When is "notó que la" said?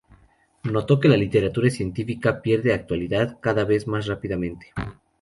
0.75-1.15